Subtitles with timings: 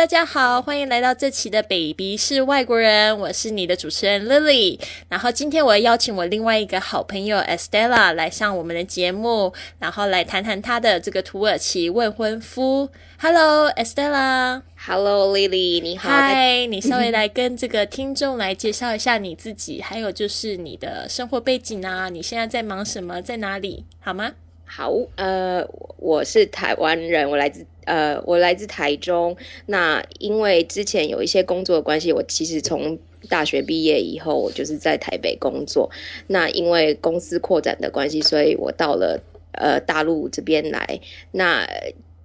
[0.00, 4.80] 大家好，欢迎来到这期的 Baby 是外国人，我是你的主持人 Lily。
[5.10, 12.88] 然后今天我要邀请我另外一个好朋友 Estella 来上我们的节目，然后来谈谈她的这个土耳其未婚夫。
[13.18, 14.62] Hello Estella。
[14.86, 16.08] Hello Lily，你好。
[16.08, 24.32] 嗨，你稍微来跟这个听众来介绍一下你自己，还有就是你的生活背景啊，你现在在忙什么，在哪里，好吗？
[24.72, 25.66] 好，呃，
[25.96, 29.36] 我是台湾人，我来自呃，我来自台中。
[29.66, 32.96] 那因为之前有一些工作的关系，我其实从
[33.28, 35.90] 大学毕业以后，我就是在台北工作。
[36.28, 41.00] 那因为公司扩展的关系，所以我到了呃大陆这边来。
[41.32, 41.66] 那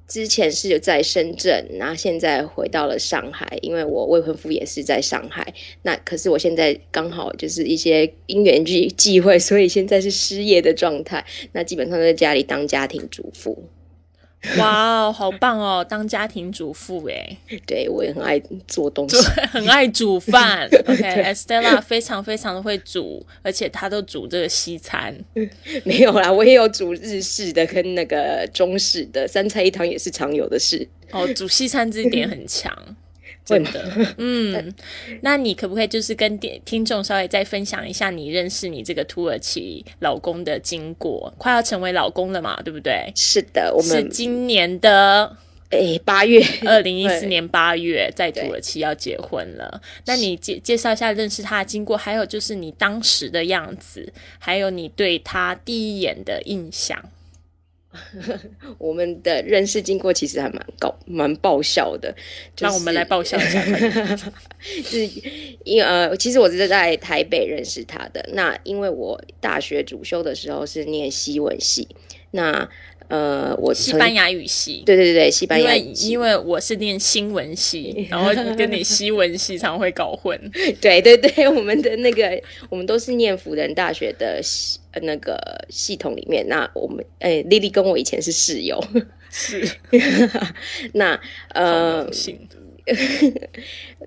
[0.07, 5.53] 之前是有在深圳，然后现在回到了上海，因为我未婚夫也是在上海。
[5.81, 11.25] 那可是我现在刚好就是一些因缘际 际会，所以现在是失业的状态。
[11.53, 13.63] 那基本上在家里当家庭主妇。
[14.57, 19.17] 哇哦，好棒哦，当家庭主妇哎， 对我也很爱做东西，
[19.51, 20.67] 很爱煮饭。
[20.87, 25.15] OK，Estella 非常非常的会煮，而且她都煮这个西餐。
[25.83, 30.87] 没有啦，我也有煮日式的跟那个中式的，三菜一汤也是常有的事。
[31.11, 32.71] 哦，煮西餐这一点很强。
[33.45, 33.85] 真的，
[34.17, 34.73] 嗯，
[35.21, 41.31] 那你可不可以就是跟听众稍微再分享一下你认识你这个土耳其老公的经过？
[41.37, 43.13] 快要成为老公了嘛，对不对？
[43.15, 45.37] 是的，我们是今年的
[45.69, 49.79] 诶八月，二零一四年八月在土耳其要结婚了。
[50.05, 56.99] 那你介介绍一下认识他的经过，还有就是你当时的样子，还有你对他第一眼的印象。
[58.77, 62.15] 我们的认识经过其实还蛮搞蛮爆笑的，
[62.59, 63.61] 让我们来爆笑一下。
[64.59, 65.07] 是
[65.63, 68.29] 因呃，其实我是在台北认识他的。
[68.33, 71.87] 那因为我大学主修的时候是念西文系，
[72.31, 72.69] 那
[73.07, 80.39] 呃，我西班牙语系，对对对，西班牙语系，因为我是念新闻系， 然后跟你西文系常会搞混。
[80.81, 86.47] 对对对，我们的那个我们都是念辅仁大学的系那个系统里面。
[86.47, 88.83] 那我们哎，丽丽跟我以前是室友，
[89.29, 89.69] 是
[90.93, 91.19] 那
[91.49, 92.09] 呃，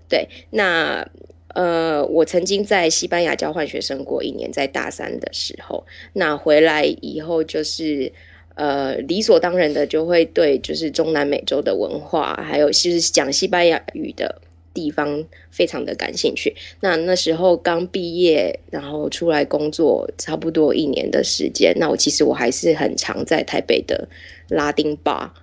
[0.08, 1.08] 对，那
[1.54, 8.12] 呃，我曾经在西班牙交换学生过一年，在大三的时候，那回来以后就是。
[8.58, 14.42] 呃，理所当然的就会对就是中南美洲的文化，还有就是讲西班牙语的
[14.74, 16.56] 地方非常的感兴趣。
[16.80, 24.08] 那那时候刚毕业，然后出来工作差不多一年的时间，那我其实我还是很常在台北的
[24.48, 25.34] 拉丁吧，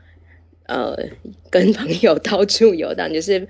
[0.66, 0.98] 呃，
[1.50, 3.48] 跟朋友到处游荡，就是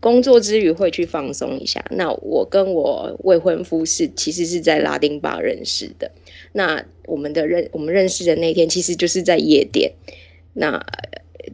[0.00, 1.84] 工作之余会去放松一下。
[1.90, 6.10] 那我跟我未婚夫是其实是在拉丁吧认识的。
[6.56, 9.92] 那我们的认我们认识的那天，其实就是在夜店。
[10.54, 10.82] 那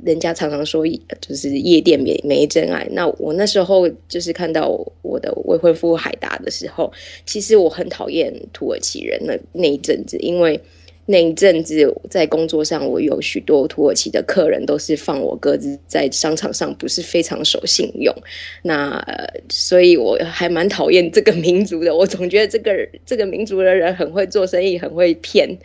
[0.05, 0.87] 人家常常说，
[1.21, 2.87] 就是夜店没没真爱。
[2.93, 4.69] 那我那时候就是看到
[5.03, 6.93] 我的未婚夫海达的时候，
[7.27, 10.61] 其实我很讨厌土耳其人那那一阵子，因为
[11.07, 18.15] 那一阵子在工作上，我有许多土耳其的客人都是放我鸽子，在商场上不是非常守信用。
[18.63, 21.95] 那、呃、所以我还蛮讨厌这个民族的。
[21.95, 25.59] 我总觉得这个这个民族的人很会做生意，很会骗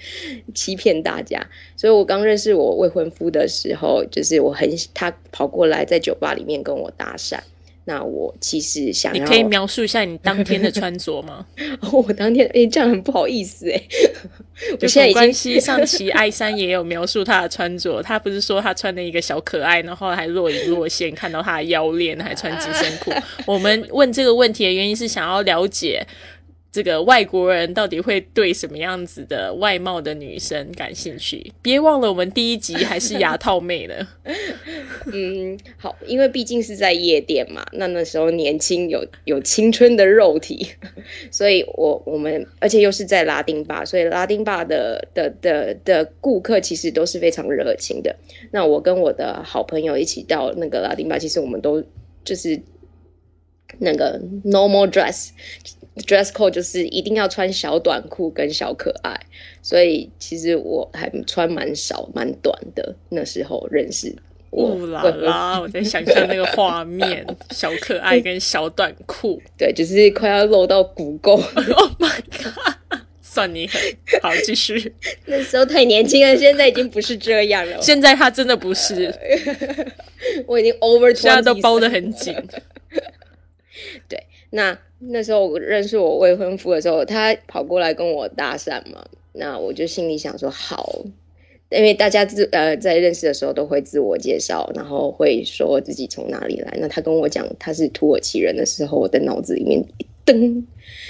[0.56, 1.48] 欺骗大家。
[1.76, 7.38] 所以我刚认识我未婚夫的时候，就是我很他跑过来在酒吧里面跟我搭讪。
[7.88, 11.46] 那我其实想要，你可以描述一下你当天的穿着吗？
[11.80, 14.12] 哦、我当天哎、欸，这样很不好意思哎、欸。
[14.82, 23.14] 我现在关系上期艾山也有描述他的穿着，他不是说他穿了一个小可爱，然后还若隐若现，看到他的腰链，还穿紧身裤。
[23.48, 26.06] 我们问这个问题的原因是想要了解。
[26.70, 31.52] 这个外国人到底会对什么样子的外貌的女生感兴趣？
[31.60, 33.96] 别忘了，我们第一集还是牙套妹呢。
[35.14, 40.68] 嗯，好，因为毕竟是在夜店嘛，那那时候年轻有有青春的肉体，
[41.32, 48.16] 所以我我们而且又是在拉丁吧，所以拉丁吧的的的的顾客其实都是非常热情的。
[48.52, 51.84] 那我跟我的好朋友一起到那个拉丁吧，其实我们都
[52.24, 52.62] 就是
[53.80, 55.30] 那个 normal dress。
[56.06, 59.20] dress code 就是一定要穿小短裤跟小可爱，
[59.64, 62.96] 所以其实我还穿蛮少蛮短的。
[63.10, 64.16] 那时候认识
[64.64, 71.34] 我，啦啦， 我在想象那个画面， 小可爱跟小短裤， 对，就是快要露到骨沟。
[71.34, 73.00] Oh my god！
[73.22, 73.82] 算你狠，
[74.22, 74.94] 好，继续。
[75.26, 77.82] 那时候太年轻了，现在已经不是这样了。
[77.82, 79.14] 现在他真的不是，
[80.48, 82.36] 我已经 over，现在都包得很紧。
[84.08, 84.78] 对，那。
[85.00, 91.06] 那时候我认识我未婚夫的时候，他跑过来跟我搭讪嘛，那我就心里想说，好，
[91.70, 96.78] 因为大家自呃在认识的时候都会自我介绍，然后会说自己从哪里来。
[96.80, 100.64] 那他跟我讲他是土耳其人的时候，我的脑子里面一噔，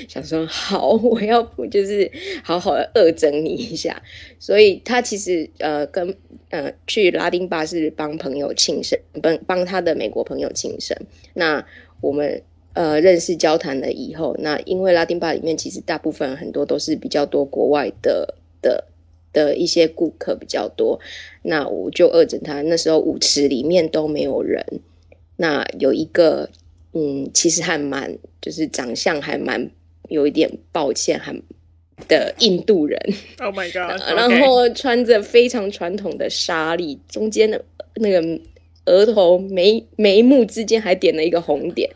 [0.08, 2.12] 想说好，我要不就是
[2.44, 4.02] 好好的恶整你一下。
[4.40, 6.16] 所以他其实呃跟
[6.50, 10.98] 呃去拉丁巴是帮朋友庆生，帮帮他的美国朋友庆生。
[11.36, 11.64] 那
[12.02, 12.42] 我们
[12.74, 18.34] 呃认识交谈了以后，那因为拉丁巴里面其实大部分很多都是比较多国外的
[18.64, 18.86] 的。
[19.38, 21.00] 的一些顾客比较多，
[21.44, 22.64] 那我就饿着他。
[22.64, 24.66] 那时候舞池里面都没有人，
[25.36, 26.50] 那有一个，
[26.94, 29.70] 嗯，其实还蛮，就是长相还蛮
[30.10, 31.36] 有一点抱歉，还
[32.08, 33.00] 的印度人。
[33.38, 34.02] Oh my god！
[34.18, 37.64] 然后穿着非常传统的纱丽，中间的
[37.94, 38.42] 那个
[38.86, 41.92] 额头眉眉目之间还点了一个红点，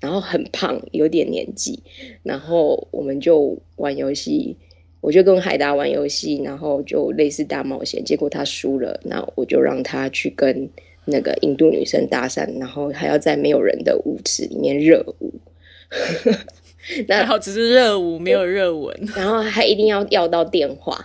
[0.00, 1.84] 然后很胖，有点年纪。
[2.24, 4.56] 然后我们就玩游戏。
[5.02, 10.70] 我就跟海达玩游戏，然后就类似大冒险，结果他输了，那我就让他去跟
[11.04, 15.34] 那个印度女生搭讪，然后还要在没有人的舞池里面热舞。
[17.08, 20.96] 那好，只是热舞，没有热吻，然后还一定要要到电话。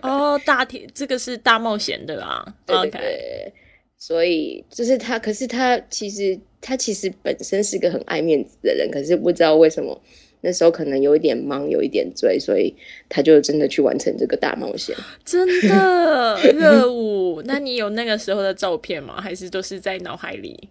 [0.00, 2.54] 哦，大铁，这个是大冒险的啦。
[2.66, 3.52] OK，
[3.98, 10.00] 所以就是他，可是他其实他其实本身是个很爱面子的人，可是不知道为什么。
[10.42, 12.74] 那时候可能有一点忙，有一点醉，所以
[13.08, 14.96] 他就真的去完成这个大冒险。
[15.24, 17.42] 真的热舞？
[17.44, 19.20] 那你有那个时候的照片吗？
[19.20, 20.68] 还是都是在脑海里？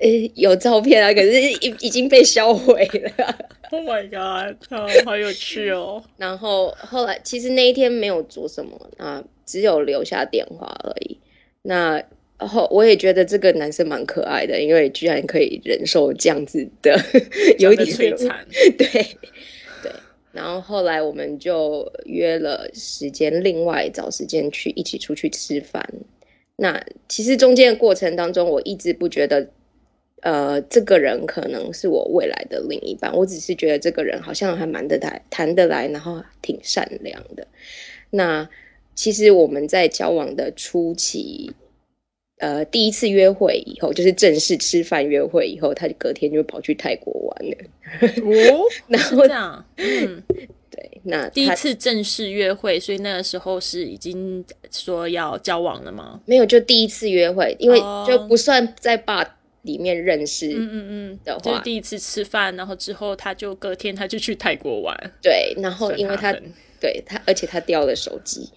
[0.00, 3.38] 诶，有照片啊，可是已已经被销毁了。
[3.70, 4.56] Oh my god！
[5.04, 6.02] 好有趣哦。
[6.16, 11.18] 然后后来其实那一天没有做什么啊，只有留下电话而已。
[11.62, 12.02] 那。
[12.40, 16.98] 然后我也觉得这个男生蛮可爱的，因为居然可以忍受这样子的，
[17.60, 18.46] 有点摧残。
[18.78, 18.86] 对
[19.82, 19.92] 对，
[20.32, 25.86] 然后后来我们就约了时间，另外找时间去一起出去吃饭。
[26.56, 29.50] 那其实中间的过程当中，我一直不觉得，
[30.22, 33.14] 呃，这个人可能是我未来的另一半。
[33.14, 37.46] 我只是觉得这个人好像还蛮得来，谈得来，然后挺善良的。
[38.08, 38.48] 那
[38.94, 41.52] 其实我们在交往的初期。
[42.40, 47.56] 呃，第一次约会以后，就是正式吃饭约会以后，他就隔天就跑去泰国玩了。
[48.24, 50.22] 哦， 然后这样，嗯，
[50.72, 56.18] 对，那第一次正式约会，所以那个时候是已经说要交往了吗？
[56.24, 64.96] 没有，就第一次约会，因为就不算在坝里面认识，嗯嗯嗯的话，就是第一次吃饭，然后之后他就隔天他就去泰国玩。
[65.20, 66.32] 对，然后因为他
[66.80, 68.48] 对他，而且他掉了手机。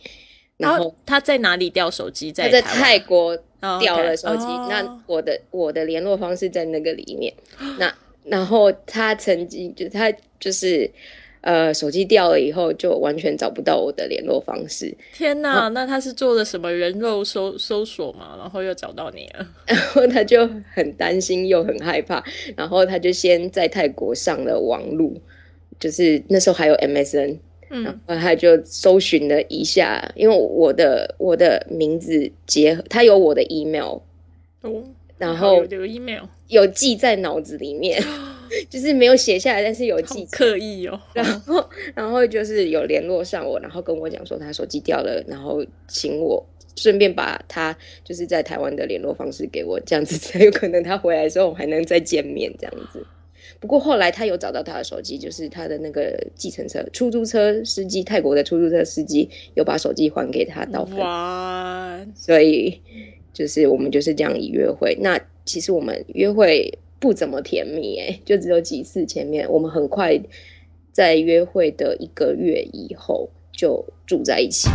[0.57, 2.31] 然后他在哪里掉手机？
[2.31, 3.37] 在泰国
[3.79, 4.45] 掉了手机。
[4.69, 7.33] 那我的我的联络方式在那个里面。
[7.79, 10.89] 那然后他曾经就他就是
[11.41, 14.95] 呃手机掉了以后就完全找不到我的联络方式。
[15.13, 15.67] 天哪！
[15.69, 18.35] 那他是做了什么人肉搜搜索嘛？
[18.37, 19.45] 然后又找到你了。
[19.65, 22.23] 然后他就很担心又很害怕。
[22.55, 25.19] 然后他就先在泰国上了网路，
[25.79, 27.39] 就是那时候还有 MSN。
[27.75, 33.97] 嗯，然后他就搜寻了一下，因为我的我的名字结合，他有我的 email，
[34.61, 34.83] 哦，
[35.17, 37.99] 然后有 email 有记在脑子里面，
[38.69, 41.01] 就是没有写下来，但是有记刻意哦。
[41.13, 46.45] 然后然后就是有联络上我，然后跟我讲说他手机掉了，然后请我
[46.75, 53.03] 顺便把他就是在台湾的联络方式给我，这样子才有可能他回来的时候还能再见面这样子。
[53.59, 62.81] 不过后来他有找到他的手机，就是他的那个计程车、出租车司机，泰国的出租车司机有把手机还给他到哇，所以
[63.33, 64.97] 就是我们就是这样以约会。
[65.01, 70.19] 那其实我们约会不怎么甜蜜，哎，就只有几次前面，我们很快
[70.91, 74.69] 在约会的一个月以后就住在一起。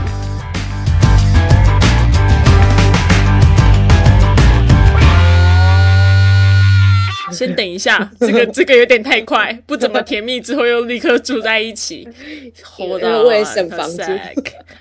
[7.39, 12.09] 先等一下， 这个这个有点太快，不怎么甜蜜，之后又立刻住在一起，
[12.65, 14.03] 活到为省房租。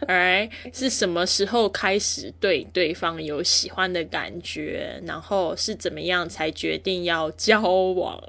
[0.08, 5.02] 哎，是什么时候开始对对方有喜欢的感觉？
[5.06, 8.22] 然后是怎么样才决定要交往？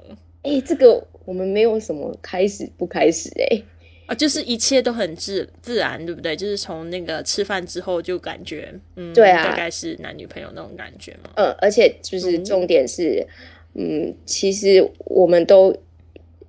[0.43, 3.61] 哎，这个我们没有什么开始不开始哎，
[4.07, 6.35] 啊，就是一切都很自自然，对不对？
[6.35, 11.29] 就是从那个吃饭之后就感觉，嗯，对啊，大概是男女朋友那种感觉嘛。
[11.35, 13.25] 嗯，而且就是重点是。
[13.73, 15.75] 嗯，其实我们都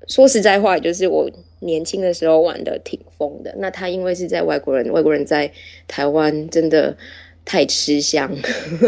[0.08, 3.54] 说实在话，就是我年轻的时候玩的挺疯的。
[3.58, 5.52] 那他因为是在外国人，外国人在
[5.86, 6.96] 台湾真的
[7.44, 8.34] 太吃香，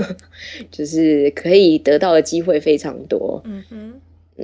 [0.73, 3.43] 就是可以得到的机会非常多。
[3.45, 4.01] 嗯哼，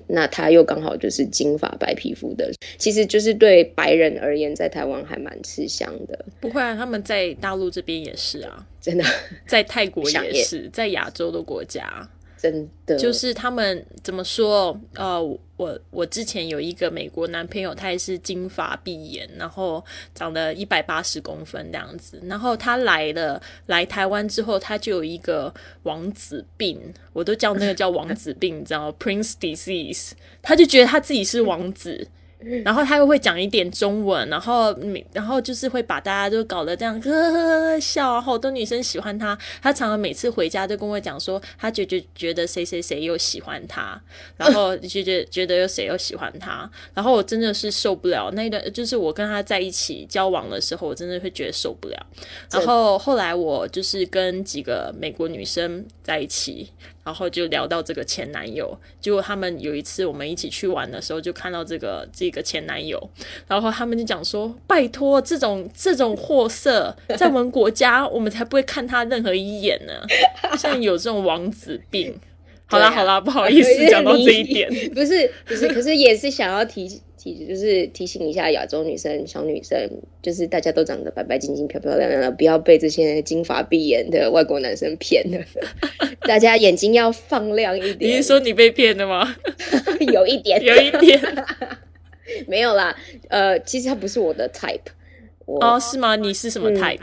[0.07, 6.25] 那他又刚好就是金发白皮肤的，其实就是对白人而言，在台湾还蛮吃香的。
[6.41, 9.05] 不会啊，他们在大陆这边也是啊，真的，
[9.47, 12.09] 在泰国 也是，在亚洲的国家。
[12.41, 14.81] 真的，就是他们怎么说？
[14.95, 15.21] 呃，
[15.57, 22.23] 我我之前有一个美国男朋友，他也是金发碧眼，然后长得一百八十公分这样子。
[22.27, 25.53] 然后他来了来台湾之后，他就有一个
[25.83, 26.81] 王子病，
[27.13, 30.13] 我都叫那个叫王子病，你知道吗 Prince Disease。
[30.41, 32.07] 他就觉得他自己是王子。
[32.65, 34.73] 然后他又会讲一点中文，然后
[35.13, 39.37] 然后就是会把大家都搞得这样呵呵呵笑啊，好多女生喜欢他。
[39.61, 44.01] 他常常每次回家都跟我讲说，他觉觉觉得谁谁谁又喜欢他，
[44.37, 46.71] 然后觉得觉得有谁又喜欢他。
[46.95, 52.07] 然后我真的是受不了那一段，就是我跟他在一起交往的时候，我真的会觉得受不了。
[52.53, 56.71] 然后后来我就是跟几个美国女生在一起。
[57.09, 63.03] 然后就聊到这个前男友，结果他们有一次我们一起去玩的时候，就看到这个这个前男友，
[63.47, 69.95] 然后他们就讲说：“拜托，这种这种货色，在我们国家，我们才不会看他任何一眼呢。
[70.59, 72.15] 像有这种王子病。”
[72.71, 77.01] 好啦好啦，不好意思讲到这一点， 不是不是，可是也是想要提。
[77.25, 79.91] 就是提醒一下亚洲女生、小女生，
[80.23, 85.39] 就是大家都长得白白净净、漂漂亮亮的，不要被这些金发碧眼的外国男生骗了。
[86.23, 88.13] 大家眼睛要放亮一点。
[88.13, 89.37] 你是说你被骗了吗？
[90.13, 91.21] 有一点，有一点，
[92.47, 92.97] 没有啦。
[93.29, 94.81] 呃，其实他不是我的 type。
[95.47, 96.15] 哦，是吗？
[96.17, 97.01] 你是什么 type？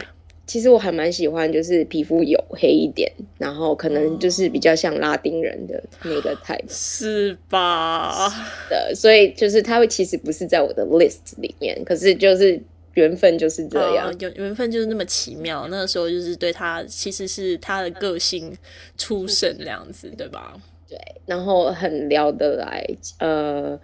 [0.48, 8.30] 其实我还蛮喜欢，就是皮肤黝黑一点，然后可能就是比较像拉丁人的那个 type，是吧？
[8.70, 12.62] 的，所以就是他会其实不是在我的 list 里面，可是就是
[12.94, 15.68] 缘分就是这样，有缘分就是那么奇妙。
[15.70, 18.56] 那个时候就是对他，其实是他的个性
[18.98, 20.54] 出身这样子，对吧？
[20.88, 22.86] 对，然后很聊得来，
[23.20, 23.80] 呃。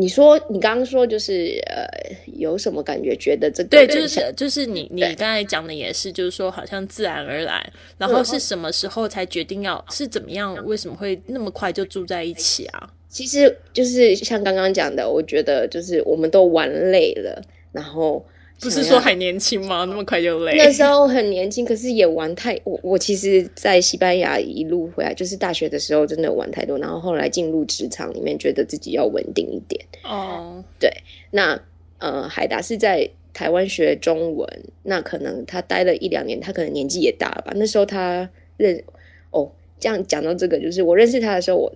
[0.00, 1.84] 你说，你刚刚说就是呃，
[2.26, 3.16] 有什么感觉？
[3.16, 10.56] 觉得这个对，就是就是你你刚才讲的也是，就是说好像自然而然，然后是什么时候才决定要是怎么样？
[10.64, 12.88] 为什么会那么快就住在一起啊？
[13.08, 18.24] 其实就是像刚刚讲的，我觉得就是我们都玩累了，然后。
[18.60, 19.84] 不是说还年轻吗？
[19.88, 20.56] 那么快就累？
[20.56, 29.84] 那时候很年轻，可是也玩太我我其实，在西班牙一路回来，就是大学的时候真的玩太多，然后后来进入职场里面，觉得自己要稳定一点。
[30.02, 30.90] 哦，对，
[31.30, 31.60] 那
[31.98, 34.48] 呃，海达是在台湾学中文，
[34.82, 37.52] 那可能他待了一两年，他可能年纪也大了吧？
[37.54, 38.82] 那时候他认
[39.30, 41.72] 哦，这样讲到这个，就是我认识他的时候，我。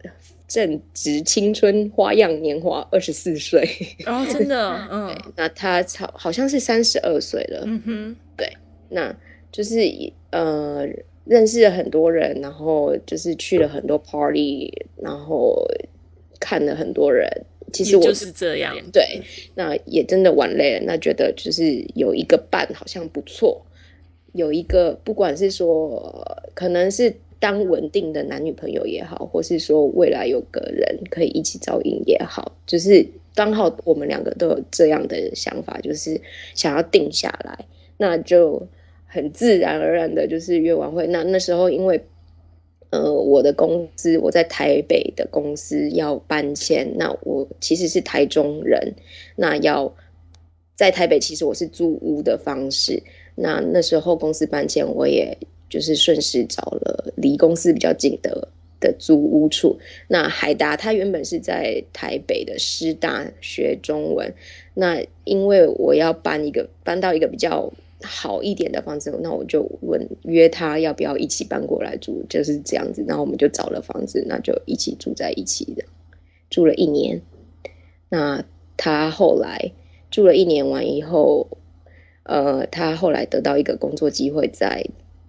[0.52, 3.66] 正值青春，花样年华，二十四岁。
[4.04, 7.62] 哦，真的， 嗯，那他好好像是三十二岁了。
[7.64, 8.52] 嗯哼，对，
[8.90, 9.16] 那
[9.50, 9.80] 就是
[10.28, 10.87] 呃，
[11.25, 15.66] 认识了很多人，然后就是去了很多 party，然后
[16.38, 17.26] 看了很多人。
[17.73, 19.23] 其实我就是这样，对，
[19.54, 20.82] 那也真的玩累了。
[20.85, 23.64] 那觉得就是有一个伴好像不错，
[24.35, 27.14] 有一个不管是说可能是。
[27.43, 36.21] 当稳定的男女朋友也好，或是说未来有个人可以一起照应也好，就是刚好我们两个都有这样的想法，就是
[36.55, 38.69] 想要定下来，那就
[39.09, 41.09] 很自然而然的就是约完会。
[41.09, 42.05] 那那时候因为
[42.91, 48.95] 呃我的公司我在台北的公司要搬迁，那我其实是台中人，
[49.35, 49.93] 那要
[50.77, 53.03] 在台北其实我是租屋的方式，
[53.35, 55.37] 那那时候公司搬迁我也。
[55.73, 58.49] 就是顺势找了离公司比较近的
[58.79, 59.79] 的租屋处。
[60.07, 64.35] 那海达他原本是在台北的师大学中文，
[64.75, 73.02] 那因为我要搬一个搬到一个比较好一点的房子，那我就问约他要不要一起搬过来住，就是这样子。
[73.09, 75.85] 然后我们就找了房子，那就一起住在一起的，
[76.50, 77.23] 住了一年。
[78.11, 78.45] 那
[78.76, 79.73] 他后来
[80.11, 81.49] 住了一年完以后，
[82.25, 84.85] 呃，他后来得到一个工作机会在。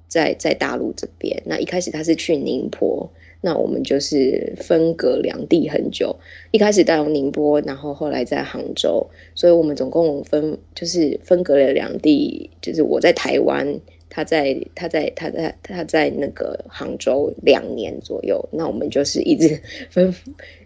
[0.07, 3.10] 在在大陆这边，那一开始他是去宁波，
[3.41, 6.15] 那我们就是分隔两地很久。
[6.51, 18.48] 一开始到宁波，然后后来在杭州，所以我们总共分就是分隔了两地，就是我在台湾，他在他在他在他在那个杭州两年左右。
[18.51, 20.13] 那我们就是一直 分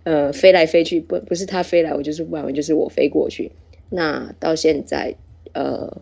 [0.04, 3.52] 呃飞来飞去，不不是他飞来，我就是不然就是我飞过去。
[3.90, 5.16] 那到现在
[5.54, 6.02] 呃，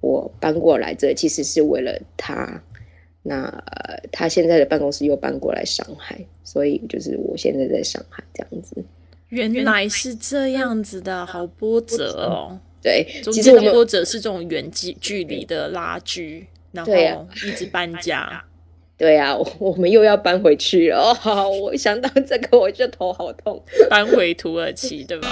[0.00, 2.62] 我搬过来这其实是为了他。
[3.28, 3.64] 那
[4.12, 8.76] 他现在的办公室又搬过来上海，所以就是我现在在上海这样子。
[9.30, 12.58] 原来是这样子的，好波折哦。
[12.80, 18.44] 对，其实波折是这种远距距离的拉锯，然后一直搬家。
[18.96, 20.90] 对啊，我们又要搬回去。
[20.90, 21.12] 哦，
[21.60, 23.62] 我想到这个我就头好痛。
[23.90, 25.28] 搬回土耳其，对吧？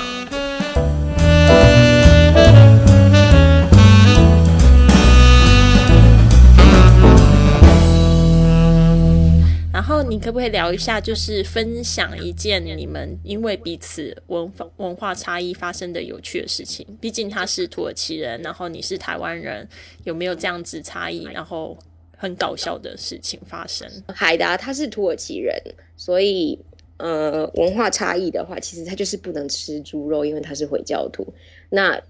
[9.86, 16.86] 然后你可不可以聊一下，就是分享一件你们因为彼此文化文化差异发生的有趣的事情？
[17.02, 19.68] 毕竟他是土耳其人，然后你是台湾人，
[20.04, 21.24] 有没有这样子差异？
[21.24, 21.76] 然后。
[22.16, 23.86] 很搞笑的事情发生。
[24.06, 25.54] 海达他是土耳其人，
[25.94, 26.58] 所以
[26.96, 31.26] 呃，文化差异的话，其实他就是不能吃猪肉，因为他是回教徒。
[31.68, 32.00] 那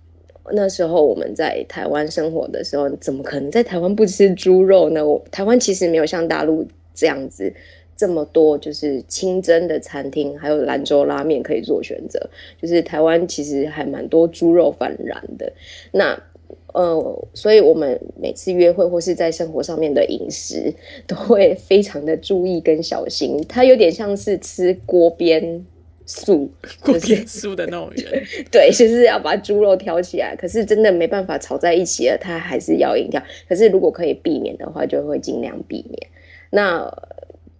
[0.52, 5.04] 那时候我们在台湾生活的时候，怎么可能在台湾不吃猪肉呢？
[5.04, 7.52] 我台湾其实没有像大陆这样子
[7.96, 12.30] 这么多，就是清真的餐厅，还有兰州拉面可以做选择。
[12.60, 15.52] 就是台湾其实还蛮多猪肉泛滥的。
[15.92, 16.20] 那
[16.72, 20.74] 呃，所以我们每次约会或是在生活上面的饮食，
[21.06, 23.44] 都会非常的注意跟小心。
[23.48, 25.64] 它有点像是吃锅边
[26.04, 26.50] 素，
[26.82, 28.24] 锅边素的那种人。
[28.50, 30.34] 对，就是要把猪肉挑起来。
[30.34, 33.22] 可是真的没办法炒在一起了，它还是要硬挑。
[33.48, 36.08] 可是如果可以避免的话，就会尽量避免。
[36.54, 36.90] 那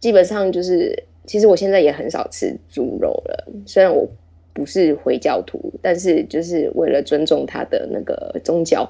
[0.00, 4.08] 基本上就是，其实我现在也很少吃猪肉了，虽然我。
[4.56, 8.88] 不是回教徒，但是就是为了尊重他的那个宗教，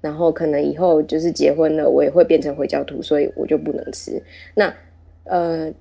[0.00, 4.20] 然后可能以后就是结婚了，我也会变成回教徒，所以我就不能吃。
[4.56, 4.74] 那
[5.22, 5.72] 呃，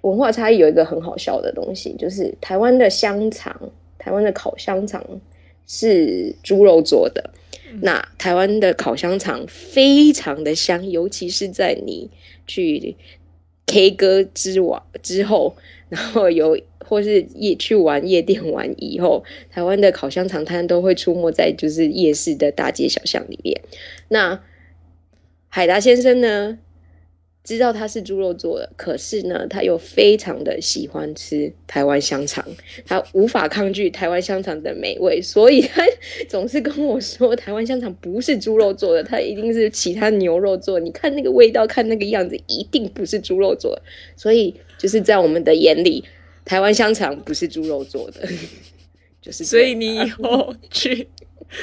[0.00, 5.04] 文化差异有一个很好笑的东西，就是台湾的香肠，台湾的烤香肠
[5.66, 7.22] 是猪肉做的。
[7.82, 12.10] 那台湾的烤香肠非常的香，尤其是在你
[12.46, 12.96] 去
[13.66, 15.56] K 歌之王之后，
[15.88, 16.58] 然后有。
[16.88, 23.60] 或是夜去玩夜店玩以后，台湾的烤香肠摊都会出没在就是夜市的大街小巷里面。
[24.06, 24.40] 那
[25.48, 26.60] 海达先生呢，
[27.46, 32.44] 知道它是猪肉做的，可是呢，他又非常的喜欢吃台湾香肠，
[32.84, 35.82] 他无法抗拒台湾香肠的美味，所以他
[36.28, 40.84] 总是跟我说，台湾香肠不是猪肉做的，它一定是其他牛肉做的。
[40.84, 43.82] 你看那个味道，看那个样子，一定不是猪肉做的。
[44.16, 46.04] 所以就是在我们的眼里。
[46.48, 48.20] 台湾香肠不是猪肉做的，
[49.20, 51.08] 就是所以你以后去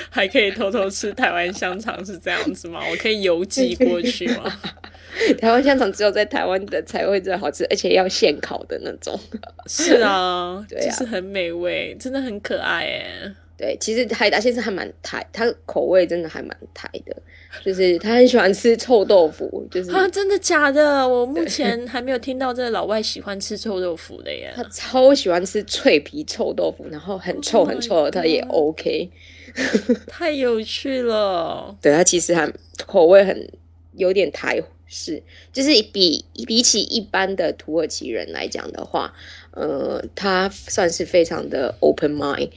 [0.10, 2.80] 还可以偷偷吃台湾香肠是这样子吗？
[2.90, 4.44] 我可以邮寄 过去吗？
[5.40, 9.20] 台湾香肠只有在台湾的才会最好吃，而且要现烤的那种。
[9.68, 13.36] 是啊，对啊，是很美味，真的很可爱哎。
[13.56, 17.16] 对，其实海达先生还蛮台，他口味真的还蛮台的。
[17.64, 21.08] 就是他很喜欢吃臭豆腐，就是啊，真的假的？
[21.08, 24.52] 我目前还没有听到这个老外喜欢吃臭豆腐的耶。
[24.56, 29.08] 他超喜欢吃脆皮臭豆腐，然后很臭很臭的，他也 OK。
[30.08, 31.76] 太有趣了。
[31.82, 32.52] 对他其实还
[32.86, 33.50] 口味很
[33.96, 39.14] 有点台式，就是比比起一般的土耳其人来讲的话，
[39.52, 42.50] 呃，他算是非常的 open mind，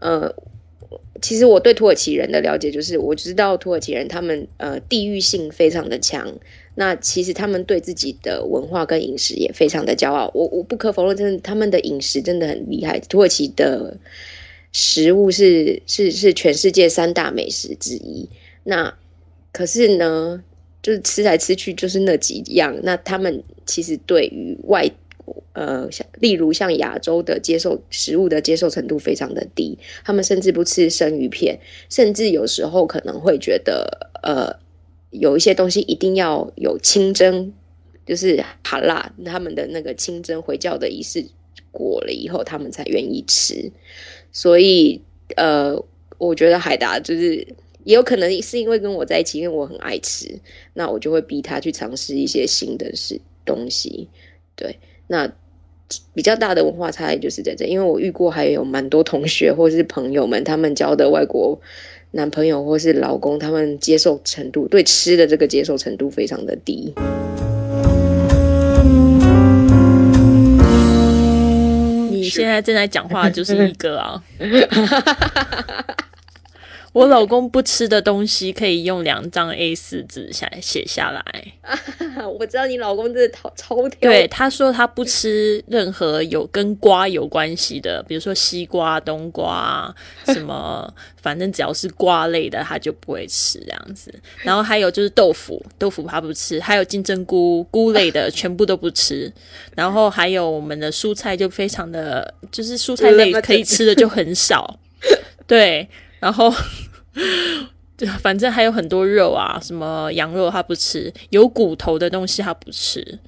[0.00, 0.34] 呃。
[1.22, 6.38] 其实我对土耳其人的了解就是，我知道土耳其人他们呃地域性非常的强，
[6.74, 10.30] 那其实他们对自己的文化跟饮食也非常的骄傲。
[10.34, 13.00] 我我不可否认，真的他们的饮食真的很厉害。
[13.00, 13.96] 土耳其的
[14.78, 18.28] 食物是是是全世界三大美食之一。
[18.62, 18.94] 那
[19.50, 20.44] 可是呢，
[20.82, 22.78] 就是吃来吃去就是那几样。
[22.82, 24.90] 那他们其实对于外
[25.54, 25.88] 呃，
[26.20, 31.58] 例如像亚洲的接受食物的接受程度非常的低，他们甚至不吃生鱼片，
[31.88, 34.60] 甚至有时候可能会觉得，呃，
[35.08, 37.54] 有一些东西一定要有清真，
[38.04, 41.24] 就是哈辣，他们的那个清真回教的仪式
[41.72, 43.72] 过了以后，他们才愿意吃。
[44.36, 45.00] 所以，
[45.34, 45.82] 呃，
[46.18, 47.36] 我觉得海达就是
[47.84, 50.38] 也有可能是因为跟我在一起，因为我很爱吃，
[50.74, 54.10] 那我就会逼他去尝试一些新的事东西，
[54.54, 54.78] 对。
[55.06, 55.32] 那
[56.12, 61.58] 比较大的文化差异就是在这，因为我遇过还有蛮多同学或是朋友们，他们交的外国
[62.10, 66.92] 男朋友或是老公，他们接受程度对吃的这个接受程度非常的低。
[72.26, 74.20] 你现在正在讲话就是一个啊。
[76.96, 81.44] 我老公不吃的东西可以用两张 A 四纸下写下来。
[82.38, 84.10] 我知道你老公真的超超挑。
[84.10, 94.10] 对，他说他不吃任何有跟瓜有关系的，比如说西瓜、冬瓜什么， 反正只要是瓜类的，他就不会吃这样子。
[94.42, 99.30] 然后还有就是豆腐，豆腐他不吃，还有金针菇菇类的全部都不吃。
[99.74, 104.78] 然后还有我们的蔬菜就非常的，就是蔬菜类可以吃的就很少。
[105.46, 105.86] 对。
[106.18, 106.52] 然后
[107.96, 113.18] 对反正还有很多肉啊，什么羊肉他不吃，有骨头的东西他不吃。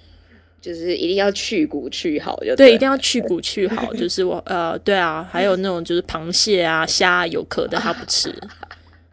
[0.60, 3.94] 就是一定要去骨去好，就对，一定要去骨去好。
[3.94, 8.34] 就是我呃，对啊，还有那种就是螃蟹啊、虾有壳的他不吃，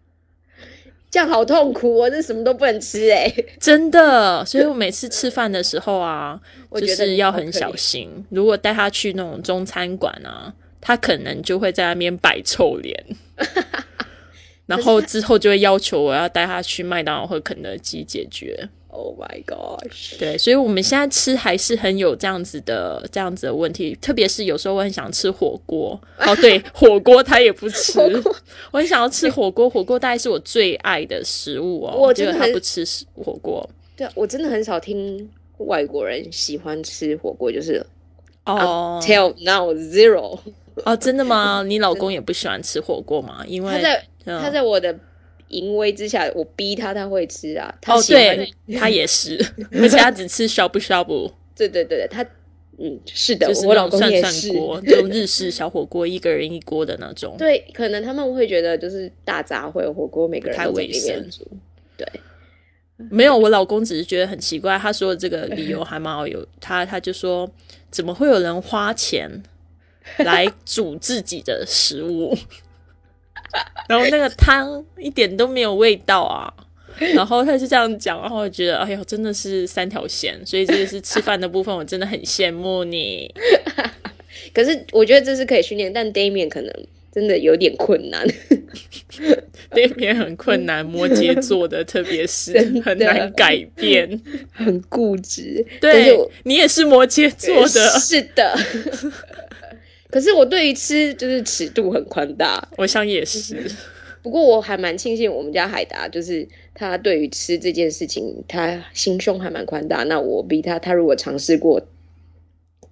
[1.12, 4.44] 这样好痛苦哦，这什么都不能吃哎，真的。
[4.44, 6.38] 所以我每次吃饭的时候啊，
[6.74, 8.26] 就是要很小心。
[8.32, 10.52] 如果带他去那种中餐馆啊，
[10.88, 13.04] 他可能就会在那边摆臭脸，
[14.68, 18.70] 然后之后就会要求我要带他去麦当劳或肯德基解决。
[18.90, 20.18] Oh my gosh！
[20.20, 28.00] 对，所以我们现在吃还是很有这样子的这样子的问题，特别是有时候我很想吃火锅，哦，对， 火锅他也不吃，
[28.72, 33.68] 我很想要吃火锅，火锅大概是我最爱的食物哦，我觉得他不吃火锅
[33.98, 37.84] 对啊，我真的很少听外国人喜欢吃火锅，就是
[38.46, 40.40] 哦 tell now zero。
[40.84, 41.64] 哦，真的吗？
[41.68, 43.44] 你老公也不喜欢吃火锅吗？
[43.48, 44.94] 因为他在嗯他在我的
[45.50, 47.74] 淫威之下，我逼他，他会吃啊。
[47.82, 49.38] 他哦，对，他也是，
[49.74, 52.24] 而且他只吃 shabu shabu，对对对对，他
[52.78, 54.50] 嗯是的，就是我老公也是。
[54.86, 57.36] 就日式小火锅，一个人一锅的那种。
[57.38, 61.26] 对，可能他们会觉得就是大杂烩火锅，每个人都在里面。
[61.96, 62.06] 对，
[63.10, 67.50] 没有，我老公只是觉得很奇怪，他说的这个理由还蛮好有，他他就说
[67.90, 69.32] 怎么会有人花钱
[70.26, 72.38] 来煮自己的食物，
[73.90, 76.54] 然后那个汤一点都没有味道啊。
[77.14, 83.30] 然后他就这样讲，然后我觉得，哎呦，真的是三条线，所以这个是吃饭的部分，我真的很羡慕你。
[84.56, 86.74] 可是我觉得这是可以训练，但 Damian 可能
[87.12, 88.26] 真的有点困难。
[89.72, 94.22] Damian 很困难，摩羯座的特别是很难改变。
[94.54, 95.66] 很固执。
[95.82, 98.58] 对你也是摩羯座的，是的。
[100.16, 103.70] 可是我对于吃就是尺度很宽大，我想也是。
[104.24, 110.06] 不过我还蛮庆幸我们家海达，就是他对于吃这件事情，他心胸还蛮宽大。
[110.06, 111.86] 那我逼他，他如果尝试过，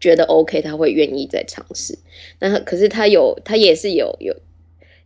[0.01, 1.97] 觉得 OK，他会愿意再尝试。
[2.39, 4.35] 那可是他有，他也是有有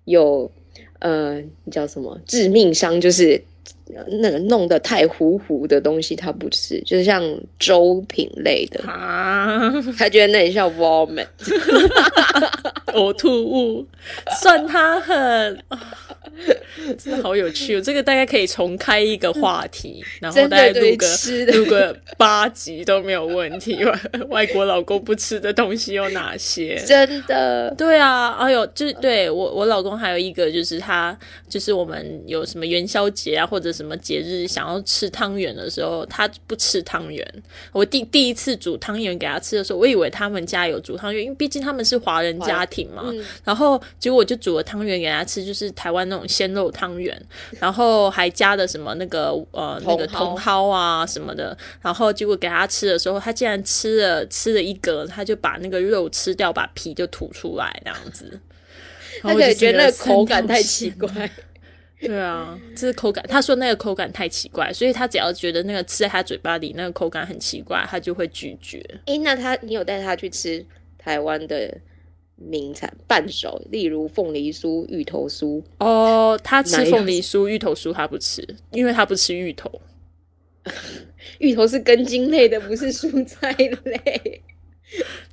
[0.06, 0.52] 有
[0.98, 3.57] 呃，叫什么致命伤，就是呃
[4.22, 7.24] 那个弄得太糊糊的东西他不吃，就是像
[7.58, 11.28] 粥品类的，啊，他觉得那里像 vomit。
[12.94, 13.86] 呕吐物，
[14.42, 15.97] 算他狠，啊
[16.98, 17.82] 真的好有趣哦！
[17.82, 21.08] 这个大概可以重开一个话题， 然后大概录个
[21.54, 23.84] 录个八集都没有问题。
[23.84, 26.76] 外 外国老公不吃的东西有哪些？
[26.86, 31.18] 真的，对啊，哎呦，就是对我我老公还有一个就是他
[31.50, 37.26] 就是我们有什么元宵节啊或者什么节日想要吃汤圆的时候，他不吃汤圆。
[37.72, 43.04] 我第第一次煮汤圆给他吃的时候，我以为他们家有煮汤圆，因为毕竟他们是华人家庭嘛。
[43.08, 47.20] 嗯然后结果我就煮了汤圆给他吃，就是台湾那种鲜肉汤圆，
[47.60, 58.40] 然后还加了什么那个呃那个茼蒿啊什么的，然后结果给他吃的时候，他竟然吃了吃了一个，他就把那个肉吃掉，把皮就吐出来这样子。
[59.24, 61.10] 然他后我就可能觉得那个口感太奇怪。
[62.00, 63.26] 对啊，这是口感。
[63.28, 68.80] 他说那个口感太奇怪，所以他只要觉得那个吃在他嘴巴里那个口感很奇怪，他就会拒绝。
[69.08, 70.64] 诶，那他你有带他去吃
[71.00, 71.76] 台湾的
[72.38, 75.62] 名产伴手，例如凤梨酥、芋头酥？
[75.80, 79.70] 哦，他吃凤梨酥、芋头酥他不吃，因为他不吃芋头。
[81.40, 84.42] 芋头是根茎类的，不是蔬菜类。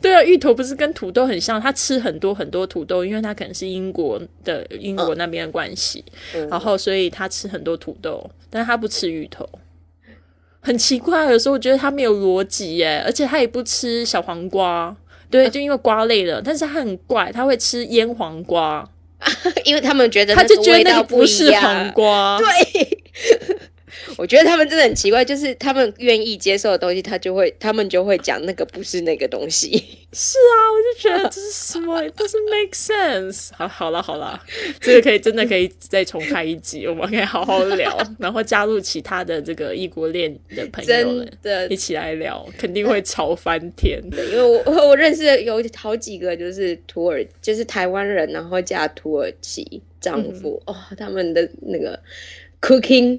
[0.00, 1.60] 对啊，芋头不是跟土豆很像？
[1.60, 9.48] 他吃很多很多土豆，因为他可能是英国的英国那边的关系，嗯然后所以他吃很多土豆，但是他不吃芋头。
[10.60, 14.96] 很奇怪，有时候我觉得他没有逻辑耶，而且他也不吃小黄瓜，
[15.34, 18.88] 对，就因为瓜类的，但是他很怪，他会吃腌黄瓜，
[19.66, 23.02] 因为他们觉得他就觉得那个不是黄瓜，对，
[24.16, 29.70] 我觉得他们真的很奇怪，就是他们愿意接受的东西，他就会他们就会讲那个不是那个东西。
[30.12, 33.68] 是啊，我就觉得这是什么，it doesn't make sense 好。
[33.74, 34.40] 好了好了，
[34.80, 44.00] 这个可以真的可以再重开一集，我们可以好好聊，然后加入其他的这个异国恋的朋友真们的一，起来聊，肯定会吵翻天。
[44.30, 51.98] 因为我 我认识有好几个就是土耳，就是台湾人，然后嫁土耳其丈夫，哦，他们的那个
[52.60, 53.18] cooking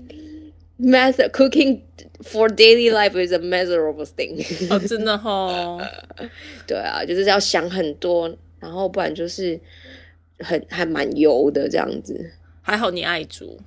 [0.77, 1.81] method cooking
[2.23, 4.37] for daily life is a miserable thing。
[4.69, 5.81] 哦，真的哦，
[6.67, 9.59] 对啊，就是要想很多，然后不然就是
[10.39, 12.31] 很还蛮油的这样子。
[12.61, 13.59] 还好你爱煮。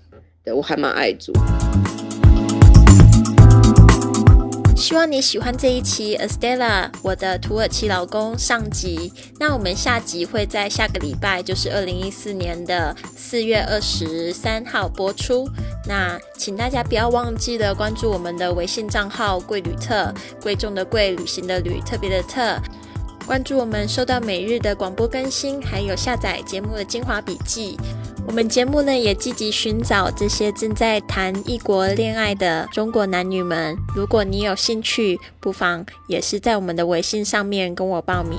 [0.45, 1.33] 对我还蛮爱煮。
[4.89, 9.13] 希望你喜欢这一期《Estella 我的土耳其老公》上集。
[9.39, 15.47] 那我们下集会在下个礼拜，就是二零一四年的四月二十三号播出。
[15.87, 22.59] 那请大家不要忘记了关注我们的微信账号“贵旅特”，贵重的贵，旅行的旅，特别的特。
[23.29, 27.77] 关注我们，收到每日的广播更新，还有下载节目的精华笔记。
[28.27, 33.77] 我们节目呢也积极寻找这些正在谈异国恋爱的中国男女们。
[33.95, 38.39] 如果你有兴趣，不妨也是在我们的微信上面跟我报名。